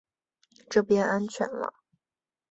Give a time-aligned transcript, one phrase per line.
[0.67, 1.75] 这边安全了